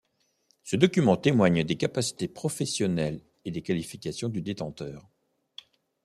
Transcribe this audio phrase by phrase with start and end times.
[0.63, 5.07] Ce document témoigne des capacités professionnelles et des qualifications du détenteur.